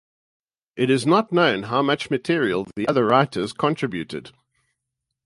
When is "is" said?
0.89-1.05